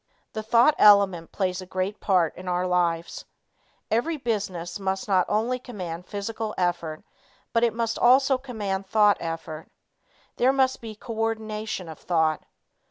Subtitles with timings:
[0.33, 3.23] The thought element plays a great part in our lives.
[3.91, 7.03] Every business must not only command physical effort
[7.53, 9.67] but it must also command thought effort.
[10.37, 12.41] There must be co ordination of thought.